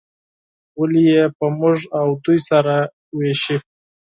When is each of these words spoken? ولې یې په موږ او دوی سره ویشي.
ولې 0.79 1.01
یې 1.11 1.21
په 1.37 1.45
موږ 1.59 1.77
او 1.99 2.07
دوی 2.23 2.39
سره 2.49 2.75
ویشي. 3.17 3.57